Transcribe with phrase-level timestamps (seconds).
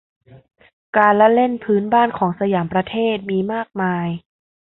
[0.97, 4.07] การละเล่นพื้นบ้านของสยามประเทศ มีมากมาย